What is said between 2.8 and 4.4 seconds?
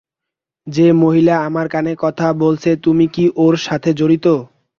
তুমি কি ওর সাথে জড়িত?